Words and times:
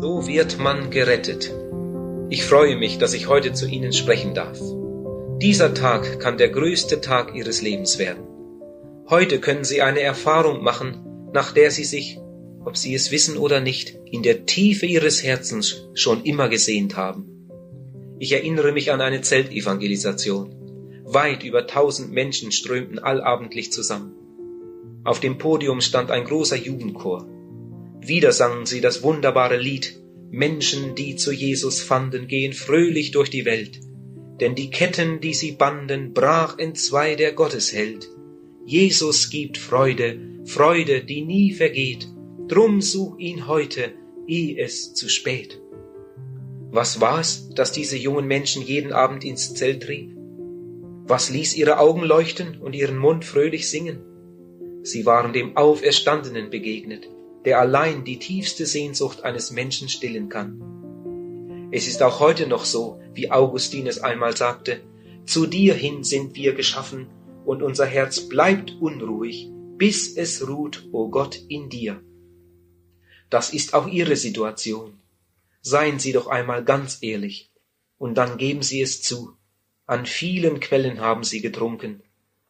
So 0.00 0.26
wird 0.26 0.58
man 0.58 0.90
gerettet. 0.90 1.52
Ich 2.30 2.46
freue 2.46 2.76
mich, 2.76 2.96
dass 2.96 3.12
ich 3.12 3.28
heute 3.28 3.52
zu 3.52 3.68
Ihnen 3.68 3.92
sprechen 3.92 4.32
darf. 4.32 4.58
Dieser 5.38 5.74
Tag 5.74 6.18
kann 6.18 6.38
der 6.38 6.48
größte 6.48 7.02
Tag 7.02 7.34
Ihres 7.34 7.60
Lebens 7.60 7.98
werden. 7.98 8.24
Heute 9.10 9.38
können 9.38 9.64
Sie 9.64 9.82
eine 9.82 10.00
Erfahrung 10.00 10.64
machen, 10.64 11.30
nach 11.34 11.52
der 11.52 11.70
Sie 11.70 11.84
sich, 11.84 12.18
ob 12.64 12.78
Sie 12.78 12.94
es 12.94 13.10
wissen 13.10 13.36
oder 13.36 13.60
nicht, 13.60 13.98
in 14.10 14.22
der 14.22 14.46
Tiefe 14.46 14.86
Ihres 14.86 15.22
Herzens 15.22 15.86
schon 15.92 16.24
immer 16.24 16.48
gesehnt 16.48 16.96
haben. 16.96 17.48
Ich 18.18 18.32
erinnere 18.32 18.72
mich 18.72 18.92
an 18.92 19.02
eine 19.02 19.20
Zeltevangelisation. 19.20 21.02
Weit 21.04 21.44
über 21.44 21.66
tausend 21.66 22.12
Menschen 22.12 22.50
strömten 22.50 22.98
allabendlich 22.98 23.70
zusammen. 23.72 24.14
Auf 25.04 25.20
dem 25.20 25.36
Podium 25.36 25.82
stand 25.82 26.10
ein 26.10 26.24
großer 26.24 26.56
Jugendchor. 26.56 27.28
Wieder 28.04 28.32
sangen 28.32 28.66
sie 28.66 28.80
das 28.80 29.02
wunderbare 29.02 29.56
Lied 29.56 30.02
Menschen, 30.34 30.94
die 30.94 31.16
zu 31.16 31.30
Jesus 31.30 31.82
fanden, 31.82 32.26
gehen 32.26 32.54
fröhlich 32.54 33.10
durch 33.10 33.28
die 33.28 33.44
Welt. 33.44 33.80
Denn 34.40 34.54
die 34.54 34.70
Ketten, 34.70 35.20
die 35.20 35.34
sie 35.34 35.52
banden, 35.52 36.14
brach 36.14 36.58
entzwei 36.58 37.16
der 37.16 37.32
Gottesheld. 37.32 38.08
Jesus 38.64 39.28
gibt 39.28 39.58
Freude, 39.58 40.18
Freude, 40.46 41.04
die 41.04 41.22
nie 41.22 41.52
vergeht. 41.52 42.08
Drum 42.48 42.80
such 42.80 43.18
ihn 43.18 43.46
heute, 43.46 43.92
eh 44.26 44.56
es 44.58 44.94
zu 44.94 45.10
spät. 45.10 45.60
Was 46.70 47.02
war 47.02 47.20
es, 47.20 47.50
das 47.54 47.72
diese 47.72 47.98
jungen 47.98 48.26
Menschen 48.26 48.62
jeden 48.62 48.92
Abend 48.92 49.24
ins 49.24 49.52
Zelt 49.52 49.82
trieb? 49.82 50.16
Was 51.04 51.28
ließ 51.28 51.56
ihre 51.56 51.78
Augen 51.78 52.02
leuchten 52.02 52.58
und 52.58 52.74
ihren 52.74 52.96
Mund 52.96 53.26
fröhlich 53.26 53.68
singen? 53.68 54.00
Sie 54.82 55.04
waren 55.04 55.34
dem 55.34 55.58
Auferstandenen 55.58 56.48
begegnet, 56.48 57.08
der 57.44 57.58
allein 57.58 58.04
die 58.04 58.18
tiefste 58.18 58.66
Sehnsucht 58.66 59.24
eines 59.24 59.50
Menschen 59.50 59.88
stillen 59.88 60.28
kann. 60.28 61.68
Es 61.72 61.88
ist 61.88 62.02
auch 62.02 62.20
heute 62.20 62.46
noch 62.46 62.64
so, 62.64 63.00
wie 63.14 63.30
Augustin 63.30 63.86
es 63.86 63.98
einmal 63.98 64.36
sagte, 64.36 64.80
zu 65.24 65.46
dir 65.46 65.74
hin 65.74 66.04
sind 66.04 66.36
wir 66.36 66.54
geschaffen, 66.54 67.08
und 67.44 67.62
unser 67.62 67.86
Herz 67.86 68.28
bleibt 68.28 68.72
unruhig, 68.80 69.48
bis 69.76 70.16
es 70.16 70.46
ruht, 70.46 70.88
o 70.92 71.04
oh 71.04 71.08
Gott, 71.08 71.40
in 71.48 71.68
dir. 71.68 72.00
Das 73.30 73.52
ist 73.52 73.74
auch 73.74 73.88
Ihre 73.88 74.14
Situation. 74.14 75.00
Seien 75.60 75.98
Sie 75.98 76.12
doch 76.12 76.28
einmal 76.28 76.64
ganz 76.64 76.98
ehrlich, 77.00 77.50
und 77.98 78.14
dann 78.14 78.36
geben 78.36 78.62
Sie 78.62 78.80
es 78.80 79.02
zu. 79.02 79.32
An 79.86 80.06
vielen 80.06 80.60
Quellen 80.60 81.00
haben 81.00 81.24
Sie 81.24 81.40
getrunken, 81.40 82.02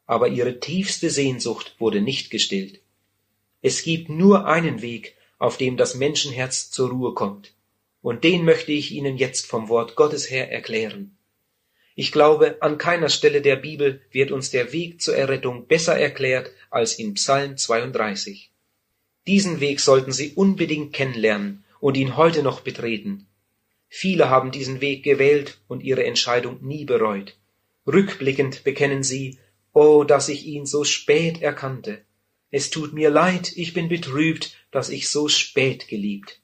aber 0.06 0.28
Ihre 0.28 0.60
tiefste 0.60 1.08
Sehnsucht 1.08 1.76
wurde 1.78 2.02
nicht 2.02 2.30
gestillt. 2.30 2.81
Es 3.62 3.82
gibt 3.82 4.08
nur 4.08 4.46
einen 4.46 4.82
Weg, 4.82 5.16
auf 5.38 5.56
dem 5.56 5.76
das 5.76 5.94
Menschenherz 5.94 6.70
zur 6.70 6.90
Ruhe 6.90 7.14
kommt, 7.14 7.54
und 8.02 8.24
den 8.24 8.44
möchte 8.44 8.72
ich 8.72 8.92
Ihnen 8.92 9.16
jetzt 9.16 9.46
vom 9.46 9.68
Wort 9.68 9.96
Gottes 9.96 10.30
her 10.30 10.50
erklären. 10.50 11.16
Ich 11.94 12.10
glaube, 12.10 12.56
an 12.60 12.78
keiner 12.78 13.08
Stelle 13.08 13.40
der 13.40 13.56
Bibel 13.56 14.00
wird 14.10 14.32
uns 14.32 14.50
der 14.50 14.72
Weg 14.72 15.00
zur 15.00 15.16
Errettung 15.16 15.66
besser 15.66 15.96
erklärt 15.96 16.50
als 16.70 16.98
in 16.98 17.14
Psalm 17.14 17.56
32. 17.56 18.50
Diesen 19.26 19.60
Weg 19.60 19.78
sollten 19.78 20.12
Sie 20.12 20.32
unbedingt 20.34 20.92
kennenlernen 20.92 21.64
und 21.80 21.96
ihn 21.96 22.16
heute 22.16 22.42
noch 22.42 22.60
betreten. 22.60 23.26
Viele 23.88 24.30
haben 24.30 24.50
diesen 24.50 24.80
Weg 24.80 25.04
gewählt 25.04 25.58
und 25.68 25.82
ihre 25.82 26.04
Entscheidung 26.04 26.58
nie 26.62 26.84
bereut. 26.84 27.36
Rückblickend 27.86 28.64
bekennen 28.64 29.02
sie, 29.02 29.38
oh, 29.72 30.02
dass 30.02 30.28
ich 30.28 30.46
ihn 30.46 30.64
so 30.64 30.82
spät 30.82 31.42
erkannte. 31.42 32.00
Es 32.52 32.70
tut 32.70 32.92
mir 32.92 33.10
leid, 33.10 33.50
ich 33.56 33.72
bin 33.72 33.88
betrübt, 33.88 34.54
dass 34.70 34.90
ich 34.90 35.08
so 35.08 35.28
spät 35.28 35.88
geliebt. 35.88 36.38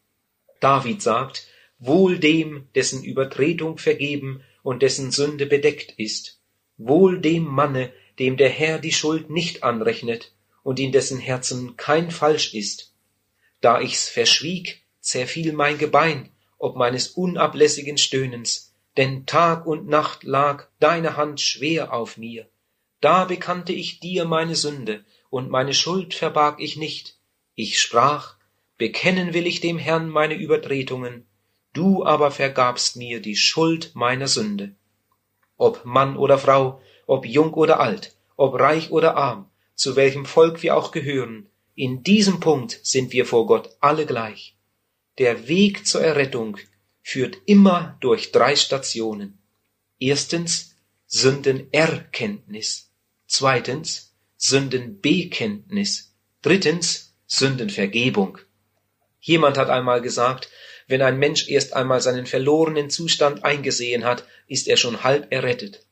David 0.58 1.02
sagt, 1.02 1.46
Wohl 1.78 2.18
dem, 2.18 2.66
dessen 2.74 3.04
Übertretung 3.04 3.78
vergeben 3.78 4.42
und 4.62 4.82
dessen 4.82 5.12
Sünde 5.12 5.46
bedeckt 5.46 5.92
ist. 5.96 6.40
Wohl 6.76 7.20
dem 7.20 7.44
Manne, 7.44 7.92
dem 8.18 8.36
der 8.36 8.48
Herr 8.48 8.78
die 8.78 8.92
Schuld 8.92 9.30
nicht 9.30 9.62
anrechnet 9.62 10.32
und 10.64 10.80
in 10.80 10.92
dessen 10.92 11.18
Herzen 11.18 11.76
kein 11.76 12.10
Falsch 12.10 12.54
ist. 12.54 12.92
Da 13.60 13.80
ich's 13.80 14.08
verschwieg, 14.08 14.82
zerfiel 15.00 15.52
mein 15.52 15.76
Gebein, 15.76 16.30
ob 16.58 16.74
meines 16.74 17.08
unablässigen 17.08 17.98
Stöhnens, 17.98 18.74
denn 18.96 19.26
Tag 19.26 19.66
und 19.66 19.86
Nacht 19.88 20.24
lag 20.24 20.68
deine 20.80 21.16
Hand 21.16 21.40
schwer 21.40 21.92
auf 21.92 22.16
mir. 22.16 22.48
Da 23.00 23.26
bekannte 23.26 23.72
ich 23.72 24.00
dir 24.00 24.24
meine 24.24 24.56
Sünde, 24.56 25.04
und 25.30 25.50
meine 25.50 25.74
Schuld 25.74 26.14
verbarg 26.14 26.60
ich 26.60 26.76
nicht. 26.76 27.16
Ich 27.54 27.80
sprach, 27.80 28.36
bekennen 28.76 29.34
will 29.34 29.46
ich 29.46 29.60
dem 29.60 29.78
Herrn 29.78 30.08
meine 30.08 30.34
Übertretungen, 30.34 31.26
du 31.72 32.04
aber 32.04 32.30
vergabst 32.30 32.96
mir 32.96 33.20
die 33.20 33.36
Schuld 33.36 33.92
meiner 33.94 34.28
Sünde. 34.28 34.74
Ob 35.56 35.84
Mann 35.84 36.16
oder 36.16 36.38
Frau, 36.38 36.80
ob 37.06 37.26
jung 37.26 37.52
oder 37.54 37.80
alt, 37.80 38.16
ob 38.36 38.54
reich 38.58 38.90
oder 38.90 39.16
arm, 39.16 39.50
zu 39.74 39.96
welchem 39.96 40.24
Volk 40.24 40.62
wir 40.62 40.76
auch 40.76 40.92
gehören, 40.92 41.48
in 41.74 42.02
diesem 42.02 42.40
Punkt 42.40 42.80
sind 42.82 43.12
wir 43.12 43.24
vor 43.24 43.46
Gott 43.46 43.70
alle 43.80 44.06
gleich. 44.06 44.56
Der 45.18 45.48
Weg 45.48 45.86
zur 45.86 46.00
Errettung 46.00 46.58
führt 47.02 47.38
immer 47.46 47.96
durch 48.00 48.32
drei 48.32 48.56
Stationen. 48.56 49.38
Erstens 49.98 50.76
Sündenerkenntnis. 51.06 52.90
Zweitens 53.26 54.14
Sündenbekenntnis. 54.40 56.14
Drittens 56.42 57.12
Sündenvergebung. 57.26 58.38
Jemand 59.20 59.58
hat 59.58 59.68
einmal 59.68 60.00
gesagt, 60.00 60.48
wenn 60.86 61.02
ein 61.02 61.18
Mensch 61.18 61.48
erst 61.48 61.72
einmal 61.74 62.00
seinen 62.00 62.24
verlorenen 62.24 62.88
Zustand 62.88 63.44
eingesehen 63.44 64.04
hat, 64.04 64.24
ist 64.46 64.68
er 64.68 64.76
schon 64.76 65.02
halb 65.02 65.32
errettet. 65.32 65.84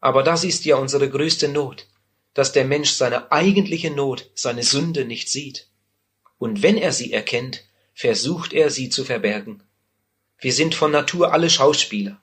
Aber 0.00 0.22
das 0.22 0.44
ist 0.44 0.64
ja 0.64 0.76
unsere 0.76 1.10
größte 1.10 1.48
Not, 1.48 1.86
dass 2.32 2.52
der 2.52 2.64
Mensch 2.64 2.90
seine 2.90 3.30
eigentliche 3.30 3.90
Not, 3.90 4.30
seine 4.34 4.62
Sünde 4.62 5.04
nicht 5.04 5.28
sieht. 5.28 5.68
Und 6.38 6.62
wenn 6.62 6.78
er 6.78 6.92
sie 6.92 7.12
erkennt, 7.12 7.64
versucht 7.92 8.54
er 8.54 8.70
sie 8.70 8.88
zu 8.88 9.04
verbergen. 9.04 9.62
Wir 10.38 10.54
sind 10.54 10.74
von 10.74 10.90
Natur 10.90 11.34
alle 11.34 11.50
Schauspieler. 11.50 12.18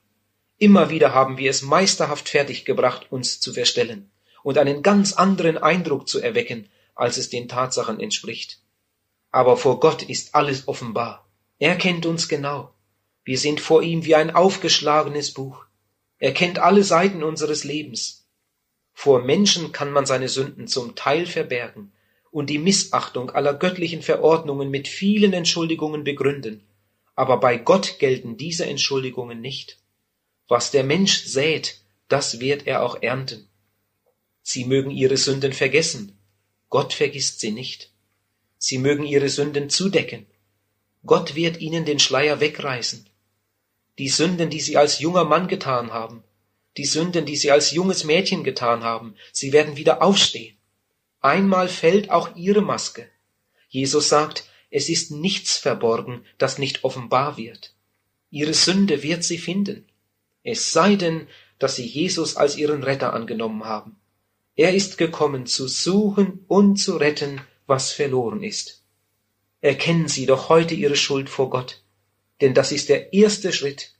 Immer 0.58 0.90
wieder 0.90 1.14
haben 1.14 1.38
wir 1.38 1.52
es 1.52 1.62
meisterhaft 1.62 2.30
fertiggebracht, 2.30 3.12
uns 3.12 3.40
zu 3.40 3.54
verstellen 3.54 4.11
und 4.44 4.58
einen 4.58 4.84
ganz 4.84 5.14
anderen 5.14 5.58
Eindruck 5.58 6.08
zu 6.08 6.20
erwecken, 6.20 6.70
als 6.96 7.18
es 7.18 7.30
den 7.30 7.48
Tatsachen 7.48 8.00
entspricht. 8.00 8.60
Aber 9.32 9.58
vor 9.58 9.80
Gott 9.80 10.04
ist 10.04 10.36
alles 10.36 10.68
offenbar. 10.68 11.28
Er 11.60 11.76
kennt 11.76 12.06
uns 12.06 12.28
genau. 12.28 12.74
Wir 13.24 13.38
sind 13.38 13.62
vor 13.62 13.84
ihm 13.84 14.04
wie 14.06 14.16
ein 14.16 14.32
aufgeschlagenes 14.32 15.32
Buch. 15.32 15.66
Er 16.18 16.34
kennt 16.34 16.60
alle 16.60 16.84
Seiten 16.84 17.24
unseres 17.24 17.64
Lebens. 17.64 18.26
Vor 18.94 19.24
Menschen 19.24 19.72
kann 19.72 19.92
man 19.92 20.06
seine 20.06 20.28
Sünden 20.28 20.68
zum 20.68 20.96
Teil 20.96 21.26
verbergen 21.26 21.92
und 22.32 22.50
die 22.50 22.60
Missachtung 22.60 23.30
aller 23.30 23.54
göttlichen 23.54 24.02
Verordnungen 24.02 24.70
mit 24.70 24.88
vielen 24.88 25.34
Entschuldigungen 25.34 26.04
begründen. 26.04 26.64
Aber 27.16 27.40
bei 27.40 27.58
Gott 27.58 28.00
gelten 28.00 28.38
diese 28.38 28.66
Entschuldigungen 28.66 29.42
nicht. 29.42 29.78
Was 30.48 30.72
der 30.72 30.84
Mensch 30.84 31.26
sät, 31.26 31.82
das 32.08 32.40
wird 32.40 32.68
er 32.68 32.84
auch 32.84 33.02
ernten. 33.02 33.48
Sie 34.42 34.66
mögen 34.66 34.92
ihre 34.92 35.18
Sünden 35.18 35.54
vergessen, 35.54 36.18
Gott 36.70 36.94
vergisst 36.94 37.40
sie 37.40 37.52
nicht. 37.52 37.92
Sie 38.58 38.78
mögen 38.78 39.06
ihre 39.06 39.30
Sünden 39.30 39.70
zudecken, 39.70 40.26
Gott 41.06 41.36
wird 41.36 41.60
ihnen 41.60 41.86
den 41.86 42.00
Schleier 42.00 42.40
wegreißen. 42.40 43.08
Die 43.98 44.10
Sünden, 44.10 44.50
die 44.50 44.62
sie 44.62 44.78
als 44.78 45.00
junger 45.00 45.26
Mann 45.26 45.48
getan 45.48 45.92
haben, 45.92 46.24
die 46.78 46.86
Sünden, 46.86 47.26
die 47.26 47.36
sie 47.36 47.52
als 47.52 47.72
junges 47.72 48.04
Mädchen 48.04 48.44
getan 48.44 48.84
haben, 48.84 49.16
sie 49.32 49.52
werden 49.52 49.78
wieder 49.78 50.02
aufstehen. 50.02 50.58
Einmal 51.20 51.68
fällt 51.68 52.10
auch 52.10 52.36
ihre 52.36 52.62
Maske. 52.62 53.10
Jesus 53.68 54.10
sagt, 54.10 54.46
es 54.70 54.90
ist 54.90 55.12
nichts 55.12 55.58
verborgen, 55.58 56.26
das 56.38 56.58
nicht 56.58 56.84
offenbar 56.84 57.38
wird. 57.38 57.74
Ihre 58.30 58.54
Sünde 58.54 59.04
wird 59.04 59.24
sie 59.24 59.38
finden. 59.38 59.88
Es 60.44 60.72
sei 60.72 60.96
denn, 60.96 61.28
dass 61.60 61.76
sie 61.76 61.86
Jesus 61.86 62.38
als 62.38 62.56
ihren 62.56 62.84
Retter 62.84 63.14
angenommen 63.14 63.66
haben. 63.66 64.01
Er 64.56 64.74
ist 64.74 64.98
gekommen, 64.98 65.46
zu 65.46 65.68
suchen 65.68 66.44
und 66.48 66.78
zu 66.78 66.98
retten, 66.98 67.42
was 67.68 67.92
verloren 67.92 68.44
ist. 68.44 68.84
Erkennen 69.62 70.08
Sie 70.08 70.26
doch 70.26 70.50
heute 70.50 70.76
Ihre 70.76 70.96
Schuld 70.96 71.30
vor 71.30 71.50
Gott, 71.50 71.84
denn 72.42 72.54
das 72.54 72.72
ist 72.72 72.90
der 72.90 73.14
erste 73.14 73.54
Schritt, 73.54 73.94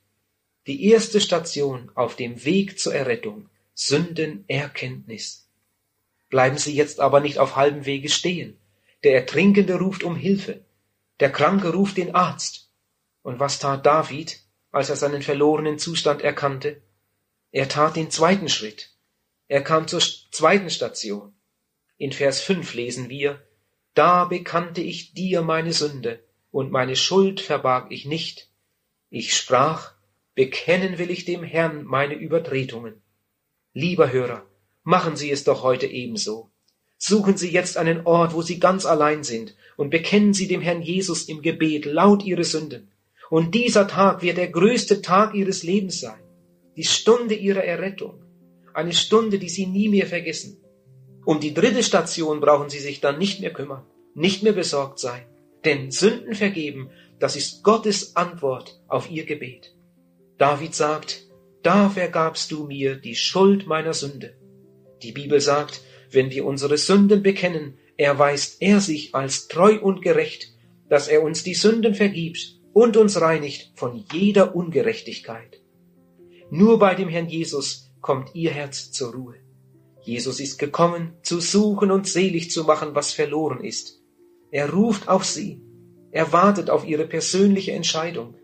die 0.66 0.90
erste 0.90 1.20
Station 1.20 1.90
auf 1.94 2.16
dem 2.16 2.44
Weg 2.44 2.78
zur 2.78 2.94
Errettung, 2.94 3.48
Sündenerkenntnis. 3.74 5.48
Bleiben 6.28 6.58
Sie 6.58 6.74
jetzt 6.74 7.00
aber 7.00 7.20
nicht 7.20 7.38
auf 7.38 7.56
halbem 7.56 7.84
Wege 7.84 8.08
stehen. 8.08 8.58
Der 9.04 9.14
Ertrinkende 9.14 9.78
ruft 9.78 10.04
um 10.04 10.16
Hilfe, 10.16 10.64
der 11.20 11.30
Kranke 11.30 11.72
ruft 11.72 11.96
den 11.96 12.14
Arzt. 12.14 12.68
Und 13.22 13.38
was 13.40 13.58
tat 13.58 13.86
David, 13.86 14.40
als 14.70 14.90
er 14.90 14.96
seinen 14.96 15.22
verlorenen 15.22 15.78
Zustand 15.78 16.22
erkannte? 16.22 16.82
Er 17.52 17.68
tat 17.68 17.96
den 17.96 18.10
zweiten 18.10 18.48
Schritt. 18.48 18.90
Er 19.52 19.62
kam 19.62 19.86
zur 19.86 20.00
zweiten 20.00 20.70
Station. 20.70 21.34
In 21.98 22.12
Vers 22.12 22.40
5 22.40 22.72
lesen 22.72 23.10
wir, 23.10 23.42
Da 23.92 24.24
bekannte 24.24 24.80
ich 24.80 25.12
dir 25.12 25.42
meine 25.42 25.74
Sünde, 25.74 26.20
und 26.50 26.72
meine 26.72 26.96
Schuld 26.96 27.38
verbarg 27.42 27.92
ich 27.92 28.06
nicht. 28.06 28.48
Ich 29.10 29.36
sprach, 29.36 29.92
bekennen 30.34 30.96
will 30.96 31.10
ich 31.10 31.26
dem 31.26 31.42
Herrn 31.42 31.84
meine 31.84 32.14
Übertretungen. 32.14 33.02
Lieber 33.74 34.10
Hörer, 34.10 34.46
machen 34.84 35.16
Sie 35.16 35.30
es 35.30 35.44
doch 35.44 35.62
heute 35.62 35.86
ebenso. 35.86 36.50
Suchen 36.96 37.36
Sie 37.36 37.50
jetzt 37.50 37.76
einen 37.76 38.06
Ort, 38.06 38.32
wo 38.32 38.40
Sie 38.40 38.58
ganz 38.58 38.86
allein 38.86 39.22
sind, 39.22 39.54
und 39.76 39.90
bekennen 39.90 40.32
Sie 40.32 40.48
dem 40.48 40.62
Herrn 40.62 40.80
Jesus 40.80 41.28
im 41.28 41.42
Gebet 41.42 41.84
laut 41.84 42.24
Ihre 42.24 42.44
Sünden. 42.44 42.90
Und 43.28 43.54
dieser 43.54 43.86
Tag 43.86 44.22
wird 44.22 44.38
der 44.38 44.48
größte 44.48 45.02
Tag 45.02 45.34
Ihres 45.34 45.62
Lebens 45.62 46.00
sein, 46.00 46.22
die 46.74 46.84
Stunde 46.84 47.34
Ihrer 47.34 47.64
Errettung, 47.64 48.21
eine 48.74 48.92
Stunde, 48.92 49.38
die 49.38 49.48
Sie 49.48 49.66
nie 49.66 49.88
mehr 49.88 50.06
vergessen. 50.06 50.58
Um 51.24 51.40
die 51.40 51.54
dritte 51.54 51.82
Station 51.82 52.40
brauchen 52.40 52.68
Sie 52.68 52.78
sich 52.78 53.00
dann 53.00 53.18
nicht 53.18 53.40
mehr 53.40 53.52
kümmern, 53.52 53.84
nicht 54.14 54.42
mehr 54.42 54.52
besorgt 54.52 54.98
sein. 54.98 55.22
Denn 55.64 55.90
Sünden 55.90 56.34
vergeben, 56.34 56.90
das 57.20 57.36
ist 57.36 57.62
Gottes 57.62 58.16
Antwort 58.16 58.80
auf 58.88 59.10
ihr 59.10 59.24
Gebet. 59.24 59.74
David 60.38 60.74
sagt, 60.74 61.28
da 61.62 61.88
vergabst 61.88 62.50
du 62.50 62.64
mir 62.64 62.96
die 62.96 63.14
Schuld 63.14 63.66
meiner 63.68 63.94
Sünde. 63.94 64.36
Die 65.02 65.12
Bibel 65.12 65.40
sagt, 65.40 65.80
wenn 66.10 66.30
wir 66.30 66.44
unsere 66.44 66.76
Sünden 66.78 67.22
bekennen, 67.22 67.78
erweist 67.96 68.60
er 68.60 68.80
sich 68.80 69.14
als 69.14 69.46
treu 69.46 69.78
und 69.80 70.02
gerecht, 70.02 70.52
dass 70.88 71.08
er 71.08 71.22
uns 71.22 71.44
die 71.44 71.54
Sünden 71.54 71.94
vergibt 71.94 72.58
und 72.72 72.96
uns 72.96 73.20
reinigt 73.20 73.72
von 73.76 74.04
jeder 74.12 74.56
Ungerechtigkeit. 74.56 75.60
Nur 76.50 76.78
bei 76.78 76.94
dem 76.94 77.08
Herrn 77.08 77.28
Jesus 77.28 77.91
kommt 78.02 78.34
ihr 78.34 78.50
Herz 78.50 78.92
zur 78.92 79.14
Ruhe. 79.14 79.36
Jesus 80.02 80.40
ist 80.40 80.58
gekommen, 80.58 81.14
zu 81.22 81.40
suchen 81.40 81.90
und 81.90 82.06
selig 82.06 82.50
zu 82.50 82.64
machen, 82.64 82.94
was 82.94 83.12
verloren 83.12 83.64
ist. 83.64 84.02
Er 84.50 84.70
ruft 84.70 85.08
auf 85.08 85.24
sie. 85.24 85.62
Er 86.10 86.32
wartet 86.32 86.68
auf 86.68 86.84
ihre 86.84 87.06
persönliche 87.06 87.72
Entscheidung. 87.72 88.34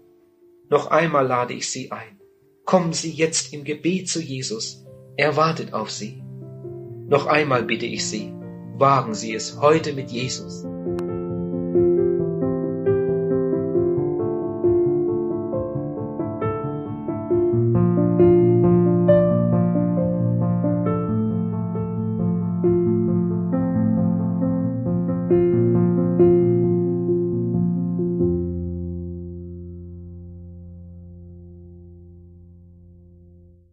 Noch 0.70 0.86
einmal 0.86 1.26
lade 1.26 1.52
ich 1.52 1.70
Sie 1.70 1.90
ein. 1.90 2.18
Kommen 2.64 2.92
Sie 2.92 3.10
jetzt 3.10 3.52
im 3.52 3.64
Gebet 3.64 4.08
zu 4.08 4.20
Jesus. 4.20 4.84
Er 5.16 5.36
wartet 5.36 5.74
auf 5.74 5.90
Sie. 5.90 6.22
Noch 7.08 7.26
einmal 7.26 7.64
bitte 7.64 7.86
ich 7.86 8.06
Sie, 8.06 8.32
wagen 8.76 9.14
Sie 9.14 9.34
es 9.34 9.60
heute 9.60 9.92
mit 9.92 10.10
Jesus. 10.10 10.64